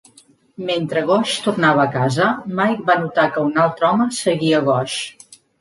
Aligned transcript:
Mentre 0.69 1.03
Gosch 1.09 1.35
tornava 1.49 1.83
a 1.83 1.91
casa, 1.97 2.31
Mike 2.61 2.89
va 2.89 2.97
notar 3.05 3.29
que 3.37 3.47
un 3.51 3.63
altre 3.67 3.91
home 3.91 4.11
seguia 4.25 4.63
a 4.65 4.67
Gosch. 4.73 5.39